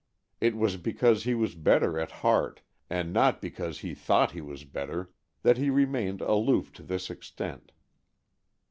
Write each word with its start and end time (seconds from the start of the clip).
It 0.39 0.55
was 0.55 0.77
because 0.77 1.25
he 1.25 1.35
was 1.35 1.53
better 1.53 1.99
at 1.99 2.09
heart, 2.25 2.61
and 2.89 3.13
not 3.13 3.39
because 3.39 3.81
he 3.81 3.93
thought 3.93 4.31
he 4.31 4.41
was 4.41 4.63
better, 4.63 5.11
that 5.43 5.57
he 5.59 5.69
remained 5.69 6.21
aloof 6.21 6.73
to 6.73 6.81
this 6.81 7.11
extent. 7.11 7.71